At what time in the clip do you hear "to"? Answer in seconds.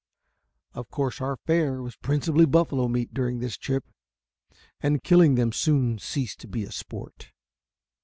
6.39-6.47